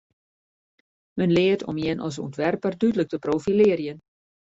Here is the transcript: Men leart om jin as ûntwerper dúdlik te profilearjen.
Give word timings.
Men 1.19 1.35
leart 1.35 1.65
om 1.69 1.77
jin 1.83 2.03
as 2.07 2.15
ûntwerper 2.25 2.73
dúdlik 2.81 3.09
te 3.09 3.17
profilearjen. 3.25 3.99